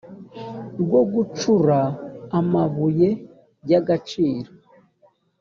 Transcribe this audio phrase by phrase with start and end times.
[0.81, 1.79] rwo gucukura
[2.39, 3.09] amabuye
[3.69, 4.49] y agaciro